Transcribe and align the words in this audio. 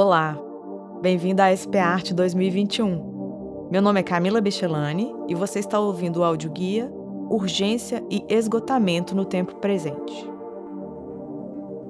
Olá, 0.00 0.38
bem-vindo 1.02 1.42
à 1.42 1.50
SP 1.50 1.74
Arte 1.76 2.14
2021. 2.14 3.68
Meu 3.68 3.82
nome 3.82 3.98
é 3.98 4.02
Camila 4.04 4.40
Bechelani 4.40 5.12
e 5.26 5.34
você 5.34 5.58
está 5.58 5.80
ouvindo 5.80 6.18
o 6.18 6.24
audioguia 6.24 6.88
Urgência 7.28 8.00
e 8.08 8.24
Esgotamento 8.28 9.12
no 9.16 9.24
Tempo 9.24 9.56
Presente. 9.56 10.30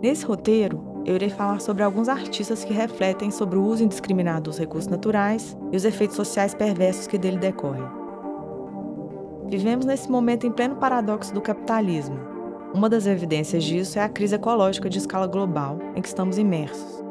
Nesse 0.02 0.24
roteiro, 0.24 1.02
eu 1.04 1.16
irei 1.16 1.28
falar 1.28 1.60
sobre 1.60 1.82
alguns 1.82 2.08
artistas 2.08 2.64
que 2.64 2.72
refletem 2.72 3.30
sobre 3.30 3.58
o 3.58 3.62
uso 3.62 3.84
indiscriminado 3.84 4.44
dos 4.44 4.58
recursos 4.58 4.88
naturais 4.88 5.54
e 5.70 5.76
os 5.76 5.84
efeitos 5.84 6.16
sociais 6.16 6.54
perversos 6.54 7.06
que 7.06 7.18
dele 7.18 7.36
decorrem. 7.36 7.84
Vivemos 9.48 9.84
nesse 9.84 10.10
momento 10.10 10.46
em 10.46 10.50
pleno 10.50 10.76
paradoxo 10.76 11.34
do 11.34 11.42
capitalismo. 11.42 12.18
Uma 12.72 12.88
das 12.88 13.06
evidências 13.06 13.62
disso 13.62 13.98
é 13.98 14.02
a 14.02 14.08
crise 14.08 14.34
ecológica 14.34 14.88
de 14.88 14.96
escala 14.96 15.26
global 15.26 15.78
em 15.94 16.00
que 16.00 16.08
estamos 16.08 16.38
imersos. 16.38 17.06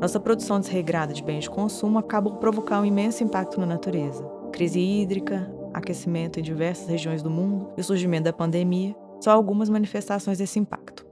Nossa 0.00 0.20
produção 0.20 0.60
desregrada 0.60 1.12
de 1.12 1.24
bens 1.24 1.42
de 1.42 1.50
consumo 1.50 1.98
acaba 1.98 2.30
por 2.30 2.38
provocar 2.38 2.80
um 2.80 2.84
imenso 2.84 3.24
impacto 3.24 3.58
na 3.58 3.66
natureza. 3.66 4.24
Crise 4.52 4.78
hídrica, 4.78 5.52
aquecimento 5.74 6.38
em 6.38 6.42
diversas 6.42 6.86
regiões 6.86 7.20
do 7.20 7.28
mundo 7.28 7.72
e 7.76 7.80
o 7.80 7.84
surgimento 7.84 8.24
da 8.24 8.32
pandemia 8.32 8.94
são 9.20 9.32
algumas 9.32 9.68
manifestações 9.68 10.38
desse 10.38 10.56
impacto. 10.56 11.04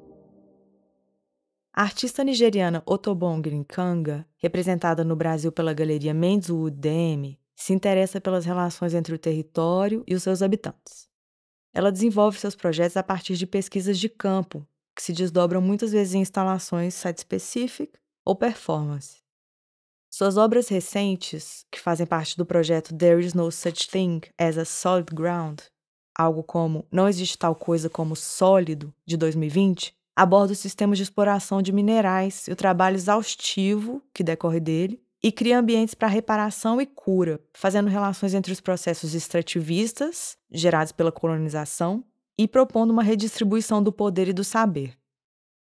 A 1.75 1.83
artista 1.83 2.23
nigeriana 2.23 2.81
Otobon 2.87 3.39
Nkanga, 3.39 4.25
representada 4.37 5.03
no 5.03 5.17
Brasil 5.17 5.51
pela 5.51 5.75
galeria 5.75 6.15
Menswood 6.15 6.77
DM, 6.77 7.37
se 7.57 7.73
interessa 7.73 8.21
pelas 8.21 8.45
relações 8.45 8.95
entre 8.95 9.13
o 9.13 9.19
território 9.19 10.05
e 10.07 10.15
os 10.15 10.23
seus 10.23 10.43
habitantes. 10.43 11.09
Ela 11.75 11.91
desenvolve 11.91 12.39
seus 12.39 12.55
projetos 12.55 12.97
a 12.97 13.03
partir 13.03 13.35
de 13.35 13.49
pesquisas 13.49 13.99
de 13.99 14.09
campo, 14.09 14.65
que 14.95 15.03
se 15.03 15.13
desdobram 15.13 15.61
muitas 15.61 15.91
vezes 15.91 16.15
em 16.15 16.21
instalações 16.21 16.95
site-specific 16.95 17.91
ou 18.27 18.35
performance. 18.35 19.25
Suas 20.11 20.37
obras 20.37 20.69
recentes, 20.69 21.65
que 21.71 21.81
fazem 21.81 22.07
parte 22.07 22.37
do 22.37 22.45
projeto 22.45 22.95
There 22.95 23.25
is 23.25 23.35
no 23.35 23.51
such 23.53 23.89
thing 23.89 24.21
as 24.37 24.59
a 24.59 24.65
solid 24.65 25.15
ground, 25.15 25.61
algo 26.19 26.43
como 26.43 26.87
Não 26.91 27.09
existe 27.09 27.39
tal 27.39 27.55
coisa 27.55 27.89
como 27.89 28.17
sólido, 28.17 28.93
de 29.07 29.17
2020, 29.17 29.95
aborda 30.17 30.55
o 30.55 30.57
sistema 30.57 30.97
de 30.97 31.03
exploração 31.03 31.63
de 31.63 31.73
minerais 31.73 32.49
e 32.49 32.53
o 32.53 32.57
trabalho 32.57 32.97
exaustivo 32.97 34.03
que 34.13 34.25
decorre 34.25 34.59
dele, 34.59 35.01
e 35.23 35.31
cria 35.33 35.59
ambientes 35.59 35.95
para 35.95 36.09
reparação 36.09 36.81
e 36.81 36.87
cura, 36.87 37.41
fazendo 37.53 37.89
relações 37.89 38.33
entre 38.33 38.53
os 38.53 38.61
processos 38.61 39.15
extrativistas, 39.15 40.37
gerados 40.51 40.93
pela 40.93 41.13
colonização, 41.13 42.05
e 42.39 42.47
propondo 42.47 42.91
uma 42.91 43.03
redistribuição 43.03 43.83
do 43.83 43.93
poder 43.93 44.29
e 44.29 44.33
do 44.33 44.45
saber. 44.45 44.97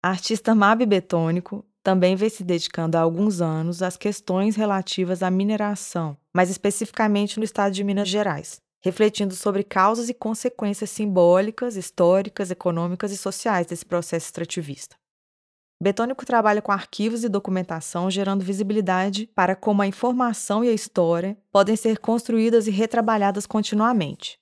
A 0.01 0.09
artista 0.09 0.55
Mabi 0.55 0.85
Betônico 0.85 1.63
também 1.83 2.15
vem 2.15 2.29
se 2.29 2.43
dedicando 2.43 2.97
há 2.97 3.01
alguns 3.01 3.41
anos 3.41 3.81
às 3.81 3.97
questões 3.97 4.55
relativas 4.55 5.23
à 5.23 5.29
mineração, 5.29 6.17
mais 6.33 6.49
especificamente 6.49 7.37
no 7.37 7.43
estado 7.43 7.73
de 7.73 7.83
Minas 7.83 8.07
Gerais, 8.07 8.61
refletindo 8.83 9.35
sobre 9.35 9.63
causas 9.63 10.09
e 10.09 10.13
consequências 10.13 10.89
simbólicas, 10.89 11.75
históricas, 11.75 12.51
econômicas 12.51 13.11
e 13.11 13.17
sociais 13.17 13.67
desse 13.67 13.85
processo 13.85 14.27
extrativista. 14.27 14.95
Betônico 15.81 16.25
trabalha 16.25 16.61
com 16.61 16.71
arquivos 16.71 17.23
e 17.23 17.29
documentação, 17.29 18.11
gerando 18.11 18.45
visibilidade 18.45 19.27
para 19.33 19.55
como 19.55 19.81
a 19.81 19.87
informação 19.87 20.63
e 20.63 20.69
a 20.69 20.73
história 20.73 21.35
podem 21.51 21.75
ser 21.75 21.97
construídas 21.97 22.67
e 22.67 22.71
retrabalhadas 22.71 23.47
continuamente, 23.47 24.39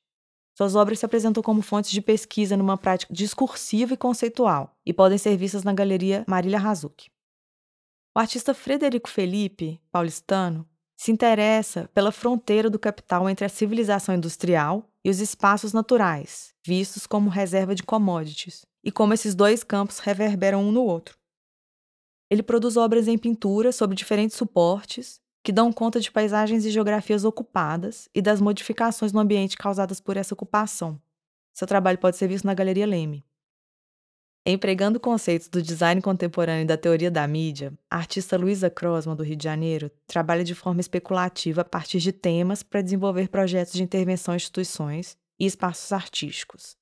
suas 0.59 0.75
obras 0.75 0.99
se 0.99 1.05
apresentam 1.05 1.41
como 1.41 1.61
fontes 1.61 1.89
de 1.89 2.01
pesquisa 2.01 2.57
numa 2.57 2.77
prática 2.77 3.13
discursiva 3.13 3.93
e 3.93 3.97
conceitual 3.97 4.75
e 4.85 4.91
podem 4.91 5.17
ser 5.17 5.37
vistas 5.37 5.63
na 5.63 5.71
Galeria 5.71 6.25
Marília 6.27 6.59
Razucchi. 6.59 7.09
O 8.19 8.21
artista 8.21 8.53
Frederico 8.53 9.09
Felipe, 9.09 9.79
paulistano, 9.89 10.67
se 10.93 11.09
interessa 11.09 11.89
pela 11.93 12.11
fronteira 12.11 12.69
do 12.69 12.77
capital 12.77 13.29
entre 13.29 13.45
a 13.45 13.49
civilização 13.49 14.13
industrial 14.13 14.91
e 15.05 15.09
os 15.09 15.21
espaços 15.21 15.71
naturais, 15.71 16.53
vistos 16.61 17.07
como 17.07 17.29
reserva 17.29 17.73
de 17.73 17.81
commodities, 17.81 18.65
e 18.83 18.91
como 18.91 19.13
esses 19.13 19.33
dois 19.33 19.63
campos 19.63 19.99
reverberam 19.99 20.61
um 20.65 20.69
no 20.69 20.83
outro. 20.83 21.17
Ele 22.29 22.43
produz 22.43 22.75
obras 22.75 23.07
em 23.07 23.17
pintura 23.17 23.71
sobre 23.71 23.95
diferentes 23.95 24.35
suportes, 24.35 25.21
que 25.41 25.53
dão 25.53 25.71
conta 25.71 26.01
de 26.01 26.11
paisagens 26.11 26.65
e 26.65 26.71
geografias 26.71 27.23
ocupadas 27.23 28.09
e 28.13 28.21
das 28.21 28.41
modificações 28.41 29.13
no 29.13 29.21
ambiente 29.21 29.55
causadas 29.55 30.01
por 30.01 30.17
essa 30.17 30.33
ocupação. 30.33 31.01
Seu 31.53 31.65
trabalho 31.65 31.97
pode 31.97 32.17
ser 32.17 32.27
visto 32.27 32.43
na 32.43 32.53
Galeria 32.53 32.85
Leme. 32.85 33.23
Empregando 34.51 34.99
conceitos 34.99 35.47
do 35.47 35.61
design 35.61 36.01
contemporâneo 36.01 36.63
e 36.63 36.65
da 36.65 36.75
teoria 36.75 37.11
da 37.11 37.27
mídia, 37.27 37.71
a 37.87 37.97
artista 37.97 38.35
Luisa 38.35 38.67
Crossman, 38.67 39.15
do 39.15 39.21
Rio 39.21 39.35
de 39.35 39.43
Janeiro, 39.43 39.91
trabalha 40.07 40.43
de 40.43 40.55
forma 40.55 40.81
especulativa 40.81 41.61
a 41.61 41.63
partir 41.63 41.99
de 41.99 42.11
temas 42.11 42.63
para 42.63 42.81
desenvolver 42.81 43.29
projetos 43.29 43.73
de 43.73 43.83
intervenção 43.83 44.33
em 44.33 44.37
instituições 44.37 45.15
e 45.39 45.45
espaços 45.45 45.91
artísticos. 45.91 46.75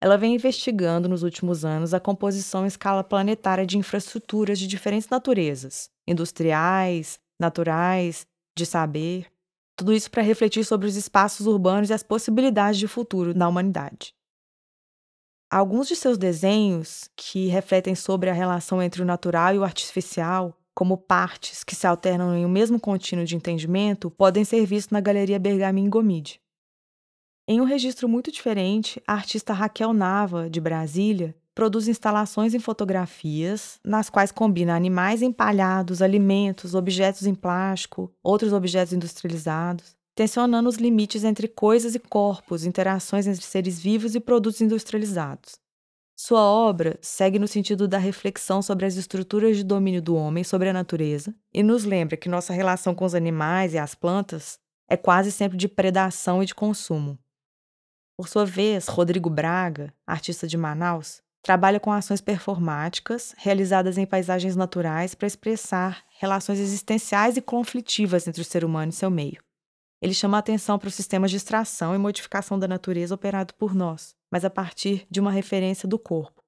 Ela 0.00 0.18
vem 0.18 0.34
investigando 0.34 1.08
nos 1.08 1.22
últimos 1.22 1.64
anos 1.64 1.94
a 1.94 2.00
composição 2.00 2.64
em 2.64 2.66
escala 2.66 3.04
planetária 3.04 3.64
de 3.64 3.78
infraestruturas 3.78 4.58
de 4.58 4.66
diferentes 4.66 5.08
naturezas, 5.08 5.88
industriais, 6.08 7.20
naturais, 7.38 8.26
de 8.58 8.66
saber, 8.66 9.28
tudo 9.76 9.92
isso 9.92 10.10
para 10.10 10.22
refletir 10.24 10.64
sobre 10.64 10.88
os 10.88 10.96
espaços 10.96 11.46
urbanos 11.46 11.88
e 11.88 11.92
as 11.92 12.02
possibilidades 12.02 12.80
de 12.80 12.88
futuro 12.88 13.32
da 13.32 13.46
humanidade. 13.46 14.12
Alguns 15.50 15.86
de 15.86 15.94
seus 15.94 16.18
desenhos, 16.18 17.08
que 17.14 17.46
refletem 17.46 17.94
sobre 17.94 18.28
a 18.28 18.32
relação 18.32 18.82
entre 18.82 19.00
o 19.00 19.04
natural 19.04 19.54
e 19.54 19.58
o 19.58 19.64
artificial, 19.64 20.58
como 20.74 20.98
partes 20.98 21.62
que 21.62 21.74
se 21.74 21.86
alternam 21.86 22.36
em 22.36 22.44
um 22.44 22.48
mesmo 22.48 22.80
contínuo 22.80 23.24
de 23.24 23.36
entendimento, 23.36 24.10
podem 24.10 24.44
ser 24.44 24.66
vistos 24.66 24.90
na 24.90 25.00
Galeria 25.00 25.38
Bergamin 25.38 25.88
Gomide. 25.88 26.40
Em 27.48 27.60
um 27.60 27.64
registro 27.64 28.08
muito 28.08 28.32
diferente, 28.32 29.00
a 29.06 29.12
artista 29.12 29.52
Raquel 29.52 29.92
Nava, 29.92 30.50
de 30.50 30.60
Brasília, 30.60 31.32
produz 31.54 31.86
instalações 31.86 32.52
em 32.52 32.58
fotografias, 32.58 33.78
nas 33.84 34.10
quais 34.10 34.32
combina 34.32 34.74
animais 34.74 35.22
empalhados, 35.22 36.02
alimentos, 36.02 36.74
objetos 36.74 37.24
em 37.24 37.34
plástico, 37.34 38.12
outros 38.20 38.52
objetos 38.52 38.92
industrializados, 38.92 39.96
tensionando 40.16 40.66
os 40.66 40.76
limites 40.76 41.24
entre 41.24 41.46
coisas 41.46 41.94
e 41.94 41.98
corpos, 41.98 42.64
interações 42.64 43.26
entre 43.26 43.44
seres 43.44 43.78
vivos 43.78 44.14
e 44.14 44.20
produtos 44.20 44.62
industrializados. 44.62 45.60
Sua 46.18 46.40
obra 46.40 46.98
segue 47.02 47.38
no 47.38 47.46
sentido 47.46 47.86
da 47.86 47.98
reflexão 47.98 48.62
sobre 48.62 48.86
as 48.86 48.96
estruturas 48.96 49.58
de 49.58 49.62
domínio 49.62 50.00
do 50.00 50.16
homem 50.16 50.42
sobre 50.42 50.70
a 50.70 50.72
natureza 50.72 51.34
e 51.52 51.62
nos 51.62 51.84
lembra 51.84 52.16
que 52.16 52.30
nossa 52.30 52.54
relação 52.54 52.94
com 52.94 53.04
os 53.04 53.14
animais 53.14 53.74
e 53.74 53.78
as 53.78 53.94
plantas 53.94 54.58
é 54.88 54.96
quase 54.96 55.30
sempre 55.30 55.58
de 55.58 55.68
predação 55.68 56.42
e 56.42 56.46
de 56.46 56.54
consumo. 56.54 57.18
Por 58.16 58.26
sua 58.26 58.46
vez, 58.46 58.88
Rodrigo 58.88 59.28
Braga, 59.28 59.92
artista 60.06 60.46
de 60.46 60.56
Manaus, 60.56 61.20
trabalha 61.42 61.78
com 61.78 61.92
ações 61.92 62.22
performáticas 62.22 63.34
realizadas 63.36 63.98
em 63.98 64.06
paisagens 64.06 64.56
naturais 64.56 65.14
para 65.14 65.26
expressar 65.26 66.02
relações 66.18 66.58
existenciais 66.58 67.36
e 67.36 67.42
conflitivas 67.42 68.26
entre 68.26 68.40
o 68.40 68.44
ser 68.44 68.64
humano 68.64 68.88
e 68.88 68.94
seu 68.94 69.10
meio. 69.10 69.44
Ele 70.00 70.14
chama 70.14 70.38
atenção 70.38 70.78
para 70.78 70.88
os 70.88 70.94
sistemas 70.94 71.30
de 71.30 71.36
extração 71.38 71.94
e 71.94 71.98
modificação 71.98 72.58
da 72.58 72.68
natureza 72.68 73.14
operado 73.14 73.54
por 73.54 73.74
nós, 73.74 74.14
mas 74.30 74.44
a 74.44 74.50
partir 74.50 75.06
de 75.10 75.20
uma 75.20 75.30
referência 75.30 75.88
do 75.88 75.98
corpo. 75.98 76.42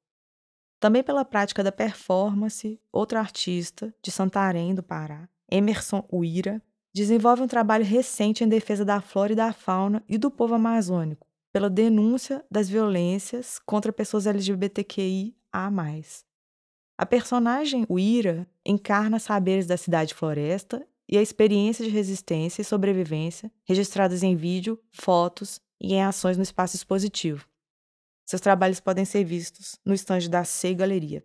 Também 0.78 1.02
pela 1.02 1.24
prática 1.24 1.64
da 1.64 1.72
performance, 1.72 2.80
outro 2.92 3.18
artista, 3.18 3.92
de 4.02 4.10
Santarém, 4.10 4.74
do 4.74 4.82
Pará, 4.82 5.28
Emerson 5.50 6.06
Uira, 6.12 6.62
desenvolve 6.94 7.42
um 7.42 7.48
trabalho 7.48 7.84
recente 7.84 8.44
em 8.44 8.48
defesa 8.48 8.84
da 8.84 9.00
flora 9.00 9.32
e 9.32 9.36
da 9.36 9.52
fauna 9.52 10.04
e 10.08 10.16
do 10.16 10.30
povo 10.30 10.54
amazônico, 10.54 11.26
pela 11.52 11.70
denúncia 11.70 12.44
das 12.50 12.68
violências 12.68 13.58
contra 13.64 13.92
pessoas 13.92 14.26
LGBTQI 14.26 15.36
a 15.52 15.70
mais. 15.70 16.24
A 16.96 17.06
personagem 17.06 17.86
Uira 17.88 18.46
encarna 18.64 19.18
saberes 19.18 19.66
da 19.66 19.76
cidade 19.76 20.14
floresta 20.14 20.86
e 21.08 21.16
a 21.16 21.22
experiência 21.22 21.84
de 21.84 21.90
resistência 21.90 22.60
e 22.60 22.64
sobrevivência 22.64 23.50
registradas 23.64 24.22
em 24.22 24.36
vídeo, 24.36 24.78
fotos 24.90 25.60
e 25.80 25.94
em 25.94 26.02
ações 26.02 26.36
no 26.36 26.42
espaço 26.42 26.76
expositivo. 26.76 27.46
Seus 28.26 28.42
trabalhos 28.42 28.78
podem 28.78 29.04
ser 29.04 29.24
vistos 29.24 29.78
no 29.84 29.94
estande 29.94 30.28
da 30.28 30.44
C 30.44 30.74
Galeria. 30.74 31.24